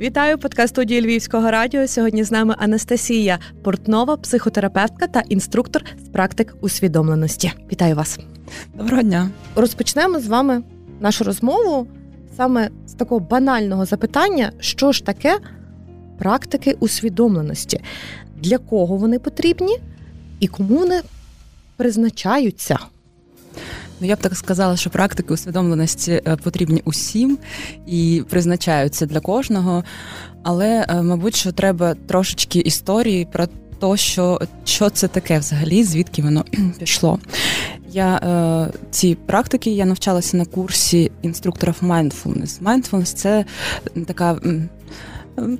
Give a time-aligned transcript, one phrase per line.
[0.00, 1.88] Вітаю подкаст студії Львівського радіо.
[1.88, 7.52] Сьогодні з нами Анастасія Портнова, психотерапевтка та інструктор з практик усвідомленості.
[7.72, 8.18] Вітаю вас.
[8.74, 9.30] Доброго дня.
[9.56, 10.62] Розпочнемо з вами
[11.00, 11.86] нашу розмову
[12.36, 15.38] саме з такого банального запитання, що ж таке
[16.18, 17.80] практики усвідомленості,
[18.36, 19.76] для кого вони потрібні
[20.40, 21.00] і кому вони
[21.76, 22.78] призначаються.
[24.00, 27.38] Ну, я б так сказала, що практики усвідомленості е, потрібні усім
[27.86, 29.84] і призначаються для кожного.
[30.42, 33.46] Але, е, мабуть, що треба трошечки історії про
[33.80, 36.44] те, що що це таке взагалі, звідки воно
[36.78, 37.18] пішло.
[37.92, 42.62] Я е, ці практики я навчалася на курсі інструкторів mindfulness.
[42.62, 43.44] Mindfulness– це
[44.06, 44.40] така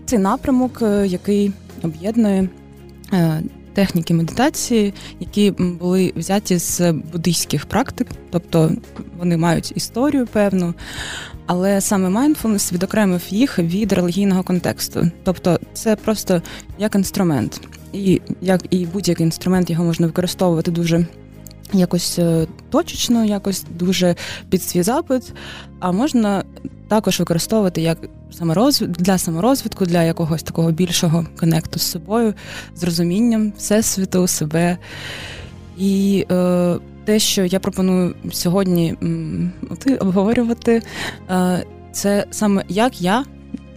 [0.06, 1.52] цей напрямок, е, який
[1.82, 2.48] об'єднує.
[3.74, 8.72] Техніки медитації, які були взяті з буддийських практик, тобто
[9.18, 10.74] вони мають історію певну,
[11.46, 15.10] але саме mindfulness відокремив їх від релігійного контексту.
[15.24, 16.42] Тобто, це просто
[16.78, 17.60] як інструмент,
[17.92, 21.06] і як і будь-який інструмент його можна використовувати дуже
[21.72, 24.14] якось е, точечно, якось дуже
[24.48, 25.32] під свій запит,
[25.80, 26.44] а можна
[26.88, 27.98] також використовувати як
[28.30, 32.34] саморозвід для саморозвитку, для якогось такого більшого конекту з собою,
[32.76, 34.78] з розумінням всесвіту, себе.
[35.78, 39.52] І е, те, що я пропоную сьогодні м,
[40.00, 40.82] обговорювати,
[41.30, 43.24] е, це саме як я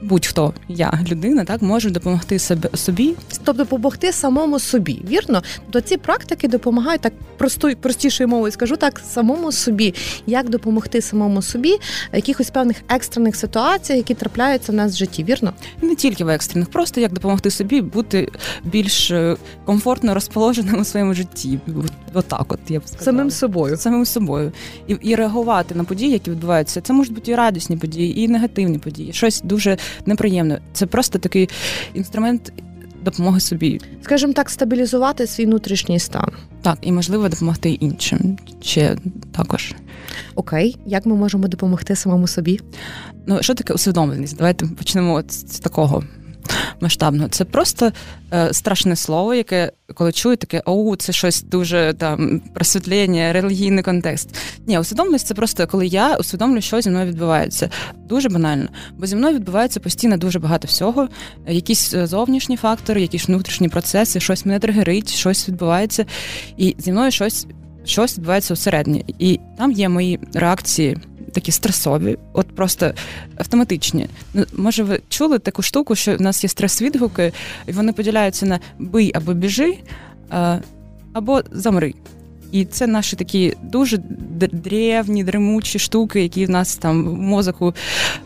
[0.04, 5.02] будь-хто, я людина, так можу допомогти себе собі, тобто допомогти самому собі.
[5.10, 9.94] Вірно, то ці практики допомагають так простою, простішою мовою, скажу так, самому собі,
[10.26, 11.74] як допомогти самому собі
[12.14, 15.24] в якихось певних екстрених ситуаціях, які трапляються в нас в житті.
[15.24, 18.30] Вірно, не тільки в екстрених, просто як допомогти собі бути
[18.64, 21.60] більш е, комфортно розположеним у своєму житті.
[22.14, 23.06] Отак, от я б сказала.
[23.06, 24.52] самим собою, самим собою,
[24.88, 26.82] і і реагувати на події, які відбуваються.
[26.82, 29.14] Це можуть бути і радісні події, і негативні події.
[29.14, 30.58] Щось дуже неприємно.
[30.74, 31.50] Це просто такий
[31.94, 32.54] інструмент
[33.04, 33.82] допомоги собі.
[34.02, 36.32] Скажімо так, стабілізувати свій внутрішній стан.
[36.62, 38.98] Так, і можливо допомогти іншим ще
[39.32, 39.76] також.
[40.36, 42.60] Окей, як ми можемо допомогти самому собі?
[43.26, 44.38] Ну, що таке усвідомленість?
[44.38, 46.04] Давайте почнемо з такого
[46.82, 47.28] масштабно.
[47.28, 47.92] Це просто
[48.34, 54.36] е, страшне слово, яке коли чую, таке оу, це щось дуже там просвітлення, релігійний контекст.
[54.68, 57.70] Ні, усвідомленість це просто коли я усвідомлюю, що зі мною відбувається.
[58.10, 58.70] Дуже банально.
[58.98, 61.08] Бо зі мною відбувається постійно дуже багато всього.
[61.48, 66.06] Якісь е, зовнішні фактори, якісь внутрішні процеси, щось мене тригерить, щось відбувається,
[66.58, 67.48] і зі мною щось.
[67.86, 70.98] Щось відбувається всередині, і там є мої реакції
[71.34, 72.94] такі стресові, от просто
[73.36, 74.08] автоматичні.
[74.34, 77.34] Ну, може, ви чули таку штуку, що в нас є стрес-відгуки,
[77.68, 79.78] і вони поділяються на бий або біжи,
[81.14, 81.94] або замри.
[82.54, 83.98] І це наші такі дуже
[84.52, 87.74] древні, дремучі штуки, які в нас там в мозоку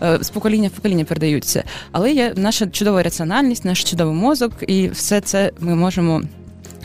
[0.04, 1.64] е, з покоління в покоління передаються.
[1.92, 6.22] Але є наша чудова раціональність, наш чудовий мозок, і все це ми можемо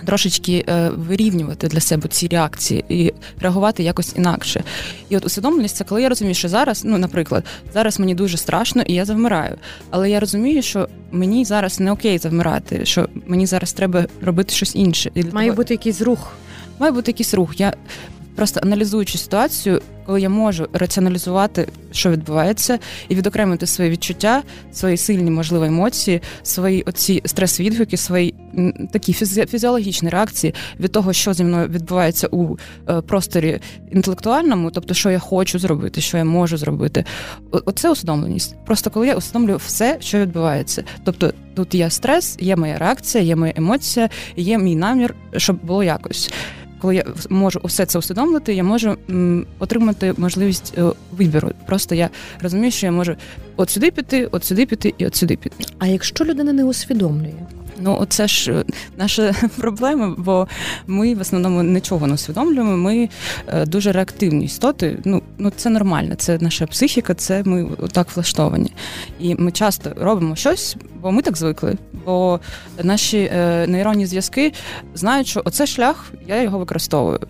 [0.06, 4.64] трошечки е, вирівнювати для себе ці реакції і реагувати якось інакше.
[5.08, 8.82] І от усвідомленість це коли я розумію, що зараз, ну, наприклад, зараз мені дуже страшно
[8.82, 9.56] і я завмираю.
[9.90, 14.76] Але я розумію, що мені зараз не окей завмирати, що мені зараз треба робити щось
[14.76, 15.10] інше.
[15.14, 16.32] І Має бути якийсь рух.
[16.78, 17.60] Має бути якийсь рух.
[17.60, 17.72] Я
[18.36, 22.78] просто аналізуючи ситуацію, коли я можу раціоналізувати, що відбувається,
[23.08, 28.34] і відокремити свої відчуття, свої сильні, можливі емоції, свої оці стрес-відгуки, свої
[28.92, 29.12] такі
[29.46, 32.56] фізіологічні реакції від того, що зі мною відбувається у
[32.88, 33.60] е, просторі
[33.92, 37.04] інтелектуальному, тобто, що я хочу зробити, що я можу зробити.
[37.50, 38.56] Оце усвідомленість.
[38.66, 40.84] Просто коли я усвідомлюю все, що відбувається.
[41.04, 45.84] Тобто тут є стрес, є моя реакція, є моя емоція, є мій намір, щоб було
[45.84, 46.30] якось
[46.82, 50.82] коли я можу усе це усвідомити, я можу м, отримати можливість е,
[51.16, 51.50] вибору.
[51.66, 52.10] Просто я
[52.40, 53.14] розумію, що я можу
[53.56, 55.64] от сюди піти, от сюди піти і от сюди піти.
[55.78, 57.32] А якщо людина не усвідомлює?
[57.82, 58.64] Ну, це ж е,
[58.96, 60.48] наша проблема, бо
[60.86, 62.76] ми в основному нічого не усвідомлюємо.
[62.76, 63.08] Ми
[63.46, 64.98] е, дуже реактивні істоти.
[65.04, 68.72] Ну ну це нормально, це наша психіка, це ми так влаштовані.
[69.20, 71.76] І ми часто робимо щось, бо ми так звикли.
[72.04, 72.40] Бо
[72.82, 74.52] наші е, нейронні зв'язки
[74.94, 77.20] знають, що оце шлях, я його використовую.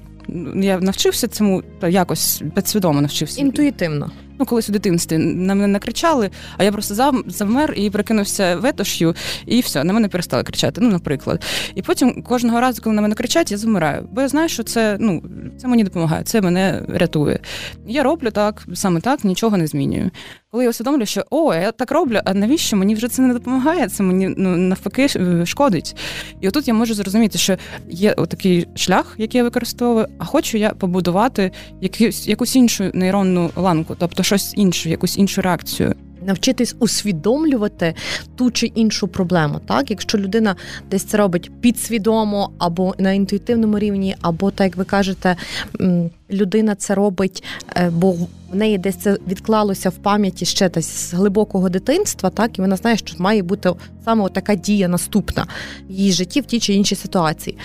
[0.54, 3.40] Я навчився цьому та якось підсвідомо навчився.
[3.40, 4.10] Інтуїтивно.
[4.42, 9.14] Ну, колись у дитинстві на мене накричали, а я просто завмер і прикинувся ветош'ю,
[9.46, 10.80] і все, на мене перестали кричати.
[10.80, 11.44] Ну, наприклад.
[11.74, 14.08] І потім кожного разу, коли на мене кричать, я замираю.
[14.12, 15.22] Бо я знаю, що це ну,
[15.58, 17.38] це мені допомагає, це мене рятує.
[17.86, 20.10] Я роблю так, саме так, нічого не змінюю.
[20.52, 23.88] Коли я усвідомлю, що о, я так роблю, а навіщо мені вже це не допомагає?
[23.88, 25.08] Це мені ну навпаки
[25.44, 25.96] шкодить.
[26.40, 27.56] І отут я можу зрозуміти, що
[27.88, 31.50] є такий шлях, який я використовую, а хочу я побудувати
[31.80, 35.94] якусь якусь іншу нейронну ланку, тобто щось інше, якусь іншу реакцію.
[36.26, 37.94] Навчитись усвідомлювати
[38.36, 39.60] ту чи іншу проблему.
[39.66, 40.56] Так, якщо людина
[40.90, 45.36] десь це робить підсвідомо або на інтуїтивному рівні, або так як ви кажете,
[46.30, 47.44] людина це робить,
[47.76, 52.58] е, бо в неї десь це відклалося в пам'яті ще десь з глибокого дитинства, так
[52.58, 53.70] і вона знає, що має бути
[54.04, 55.46] саме така дія наступна
[55.88, 57.58] в її житті в тій чи іншій ситуації.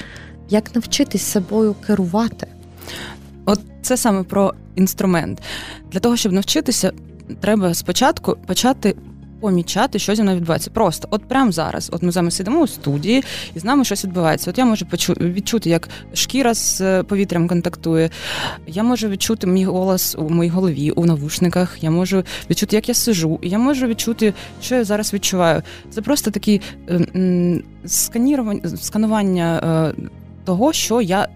[0.49, 2.47] Як навчитись собою керувати?
[3.45, 5.41] От це саме про інструмент.
[5.91, 6.91] Для того, щоб навчитися,
[7.41, 8.95] треба спочатку почати.
[9.41, 10.69] Помічати, що зі мною відбувається.
[10.69, 11.89] Просто, от прямо зараз.
[11.93, 13.23] От ми з вами сидимо у студії,
[13.55, 14.49] і з нами щось відбувається.
[14.49, 14.85] От я можу
[15.19, 18.09] відчути, як шкіра з е, повітрям контактує.
[18.67, 21.83] Я можу відчути мій голос у моїй голові, у навушниках.
[21.83, 25.61] Я можу відчути, як я сижу, і я можу відчути, що я зараз відчуваю.
[25.89, 29.59] Це просто такі ем, сканірування, сканування
[29.97, 30.01] е,
[30.45, 31.27] того, що я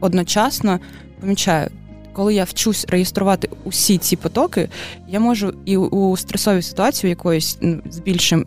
[0.00, 0.80] одночасно
[1.20, 1.70] помічаю
[2.16, 4.68] коли я вчусь реєструвати усі ці потоки,
[5.08, 7.58] я можу і у стресовій ситуації якоїсь
[7.90, 8.44] з більшим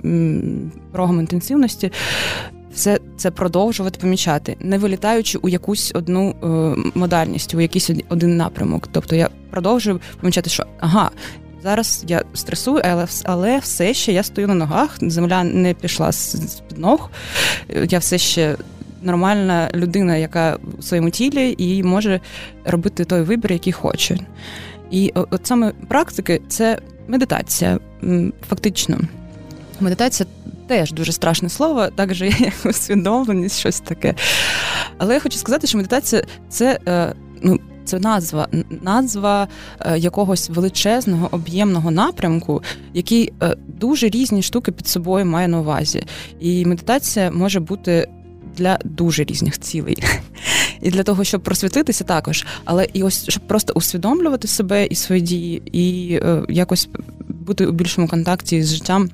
[0.94, 1.92] рогом інтенсивності.
[2.74, 6.45] Все це продовжувати помічати, не вилітаючи у якусь одну е,
[6.95, 8.89] модальність, у якийсь один напрямок.
[8.92, 11.12] Тобто я продовжую помічати, що ага,
[11.63, 16.62] зараз я стресую, але але все ще я стою на ногах, земля не пішла з
[16.69, 17.10] під ног,
[17.89, 18.56] я все ще
[19.01, 22.19] нормальна людина, яка у своєму тілі і може
[22.66, 24.18] робити той вибір, який хоче.
[24.92, 27.80] І от саме практики це медитація,
[28.50, 29.00] фактично.
[29.80, 30.28] Медитація
[30.68, 34.16] теж дуже страшне слово, так же як усвідомленість, щось таке.
[34.98, 38.48] Але я хочу сказати, що медитація це е, ну, це назва
[38.81, 39.48] назва
[39.80, 42.63] е, якогось величезного об'ємного напрямку,
[42.94, 46.04] який е, дуже різні штуки під собою має на увазі.
[46.40, 48.07] І медитація може бути
[48.57, 50.04] для дуже різних цілей.
[50.81, 55.22] І для того, щоб просвітитися також, але і ось щоб просто усвідомлювати себе і свої
[55.22, 56.90] дії, і е, якось
[57.28, 59.10] бути у більшому контакті з життям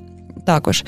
[0.45, 0.83] також.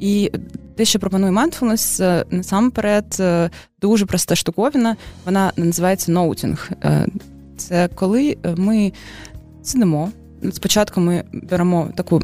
[0.00, 0.30] І
[0.78, 3.50] те, що пропонує mindfulness, е, насамперед е,
[3.80, 6.70] дуже проста штуковина, вона називається noting.
[6.84, 7.06] Е,
[7.56, 8.92] це коли ми
[9.62, 10.10] сидимо.
[10.52, 12.22] Спочатку ми беремо таку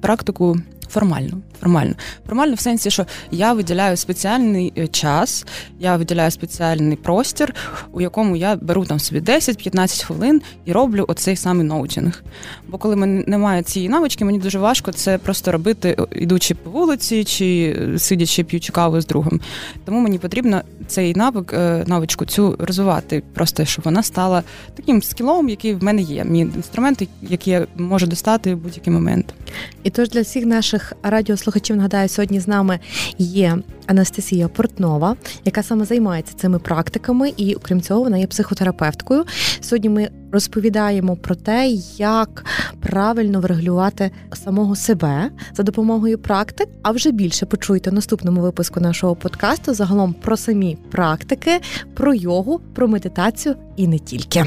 [0.00, 0.56] практику
[0.88, 1.40] формально.
[1.60, 1.94] Формально.
[2.26, 5.46] Формально в сенсі, що я виділяю спеціальний е, час,
[5.80, 7.54] я виділяю спеціальний простір,
[7.92, 12.22] у якому я беру там собі 10-15 хвилин і роблю оцей самий noting.
[12.68, 17.24] Бо коли мене немає цієї навички, мені дуже важко це просто робити, ідучи по вулиці
[17.24, 19.40] чи е, сидячи п'ючи каву з другом.
[19.84, 24.42] Тому мені потрібно цей навик, е, навичку цю розвивати, просто щоб вона стала
[24.74, 26.24] таким скілом, який в мене є.
[26.24, 29.34] Мій інструмент, який я можу достати в будь-який момент.
[29.82, 32.78] І тож для всіх наших радіослухачів нагадаю, сьогодні з нами
[33.18, 39.24] є Анастасія Портнова, яка саме займається цими практиками, і окрім цього, вона є психотерапевткою.
[39.60, 42.44] Сьогодні ми розповідаємо про те, як
[42.80, 46.68] правильно врегулювати самого себе за допомогою практик.
[46.82, 51.60] А вже більше почуйте в наступному випуску нашого подкасту загалом про самі практики,
[51.94, 54.44] про йогу, про медитацію і не тільки.